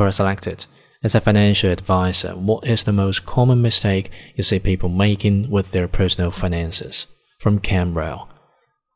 Quora 0.00 0.14
selected. 0.14 0.64
As 1.02 1.14
a 1.14 1.20
financial 1.20 1.70
advisor, 1.70 2.30
what 2.30 2.66
is 2.66 2.84
the 2.84 2.92
most 2.92 3.26
common 3.26 3.60
mistake 3.60 4.10
you 4.34 4.42
see 4.42 4.58
people 4.58 4.88
making 4.88 5.50
with 5.50 5.72
their 5.72 5.88
personal 5.88 6.30
finances? 6.30 7.04
From 7.38 7.60
Camrell. 7.60 8.26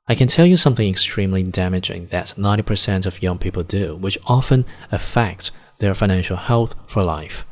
I 0.08 0.14
can 0.14 0.28
tell 0.28 0.46
you 0.46 0.56
something 0.56 0.88
extremely 0.88 1.42
damaging 1.42 2.06
that 2.06 2.36
90% 2.38 3.04
of 3.04 3.22
young 3.22 3.36
people 3.36 3.62
do, 3.62 3.96
which 3.96 4.16
often 4.24 4.64
affects 4.90 5.50
their 5.78 5.94
financial 5.94 6.38
health 6.38 6.74
for 6.86 7.02
life. 7.02 7.44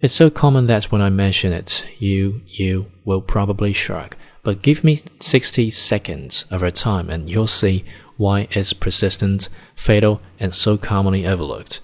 It's 0.00 0.16
so 0.16 0.28
common 0.28 0.66
that 0.66 0.90
when 0.90 1.00
I 1.00 1.10
mention 1.10 1.52
it, 1.52 1.86
you, 2.00 2.42
you 2.44 2.90
will 3.04 3.22
probably 3.22 3.72
shrug. 3.72 4.16
But 4.42 4.62
give 4.62 4.82
me 4.82 5.02
60 5.20 5.70
seconds 5.70 6.44
of 6.50 6.62
your 6.62 6.72
time 6.72 7.08
and 7.08 7.30
you'll 7.30 7.46
see 7.46 7.84
why 8.16 8.48
it's 8.50 8.72
persistent, 8.72 9.48
fatal, 9.76 10.20
and 10.40 10.56
so 10.56 10.76
commonly 10.76 11.24
overlooked. 11.24 11.82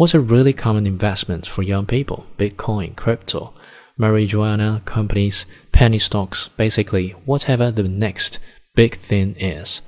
What's 0.00 0.14
a 0.14 0.20
really 0.20 0.54
common 0.54 0.86
investment 0.86 1.46
for 1.46 1.62
young 1.62 1.84
people? 1.84 2.24
Bitcoin, 2.38 2.96
crypto, 2.96 3.52
marijuana 3.98 4.82
companies, 4.86 5.44
penny 5.72 5.98
stocks, 5.98 6.48
basically 6.56 7.10
whatever 7.26 7.70
the 7.70 7.82
next 7.82 8.38
big 8.74 8.96
thing 8.96 9.36
is. 9.36 9.82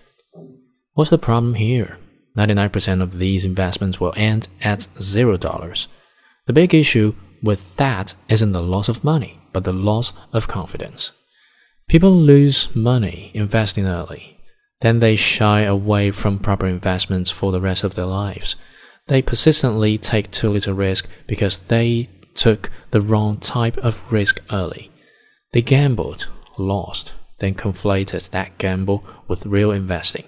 What's 0.93 1.09
the 1.09 1.17
problem 1.17 1.55
here? 1.55 1.97
99% 2.37 3.01
of 3.01 3.17
these 3.17 3.47
investments 3.47 4.01
will 4.01 4.13
end 4.15 4.49
at 4.61 4.81
$0. 4.99 5.87
The 6.45 6.53
big 6.53 6.75
issue 6.75 7.15
with 7.43 7.77
that 7.77 8.15
isn't 8.29 8.53
the 8.53 8.63
loss 8.63 8.91
of 8.91 9.03
money, 9.03 9.41
but 9.55 9.65
the 9.65 9.73
loss 9.73 10.13
of 10.31 10.47
confidence. 10.47 11.13
People 11.89 12.13
lose 12.13 12.69
money 12.77 13.31
investing 13.33 13.87
early. 13.87 14.39
Then 14.83 14.99
they 14.99 15.17
shy 15.17 15.63
away 15.63 16.11
from 16.11 16.39
proper 16.39 16.67
investments 16.67 17.31
for 17.31 17.51
the 17.51 17.63
rest 17.63 17.83
of 17.83 17.95
their 17.95 18.05
lives. 18.05 18.57
They 19.07 19.23
persistently 19.23 19.99
take 19.99 20.31
too 20.31 20.51
little 20.51 20.75
risk 20.75 21.09
because 21.27 21.69
they 21.69 22.09
took 22.35 22.71
the 22.91 23.01
wrong 23.01 23.39
type 23.39 23.77
of 23.79 24.13
risk 24.13 24.41
early. 24.53 24.91
They 25.53 25.63
gambled, 25.63 26.29
lost, 26.57 27.15
then 27.39 27.55
conflated 27.55 28.31
that 28.31 28.59
gamble 28.59 29.05
with 29.29 29.47
real 29.47 29.71
investing. 29.71 30.25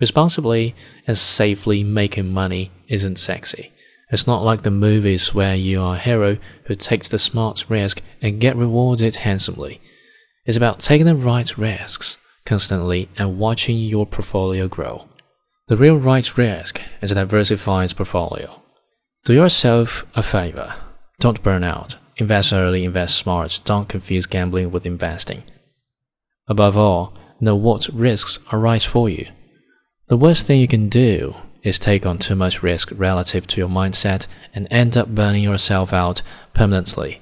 Responsibly 0.00 0.74
and 1.06 1.16
safely 1.16 1.82
making 1.82 2.32
money 2.32 2.70
isn't 2.88 3.18
sexy. 3.18 3.72
It's 4.10 4.26
not 4.26 4.44
like 4.44 4.62
the 4.62 4.70
movies 4.70 5.34
where 5.34 5.56
you 5.56 5.80
are 5.80 5.96
a 5.96 5.98
hero 5.98 6.38
who 6.64 6.74
takes 6.74 7.08
the 7.08 7.18
smart 7.18 7.64
risk 7.68 8.02
and 8.20 8.40
get 8.40 8.56
rewarded 8.56 9.16
handsomely. 9.16 9.80
It's 10.44 10.56
about 10.56 10.80
taking 10.80 11.06
the 11.06 11.16
right 11.16 11.56
risks 11.56 12.18
constantly 12.44 13.08
and 13.16 13.38
watching 13.38 13.78
your 13.78 14.06
portfolio 14.06 14.68
grow. 14.68 15.08
The 15.68 15.76
real 15.76 15.96
right 15.96 16.38
risk 16.38 16.80
is 17.02 17.10
a 17.10 17.16
diversified 17.16 17.96
portfolio. 17.96 18.62
Do 19.24 19.32
yourself 19.32 20.06
a 20.14 20.22
favor. 20.22 20.76
Don't 21.18 21.42
burn 21.42 21.64
out. 21.64 21.96
Invest 22.18 22.52
early, 22.52 22.84
invest 22.84 23.16
smart. 23.16 23.60
Don't 23.64 23.88
confuse 23.88 24.26
gambling 24.26 24.70
with 24.70 24.86
investing. 24.86 25.42
Above 26.46 26.76
all, 26.76 27.14
know 27.40 27.56
what 27.56 27.88
risks 27.92 28.38
are 28.52 28.60
right 28.60 28.82
for 28.82 29.08
you. 29.08 29.26
The 30.06 30.16
worst 30.16 30.46
thing 30.46 30.60
you 30.60 30.68
can 30.68 30.88
do 30.88 31.34
is 31.64 31.80
take 31.80 32.06
on 32.06 32.18
too 32.18 32.36
much 32.36 32.62
risk 32.62 32.92
relative 32.94 33.48
to 33.48 33.60
your 33.60 33.68
mindset 33.68 34.28
and 34.54 34.68
end 34.70 34.96
up 34.96 35.08
burning 35.08 35.42
yourself 35.42 35.92
out 35.92 36.22
permanently. 36.54 37.20